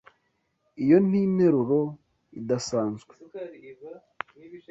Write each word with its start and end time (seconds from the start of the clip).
Iyo 0.83 0.97
ni 1.07 1.17
interuro 1.27 1.79
idasanzwe. 2.39 3.13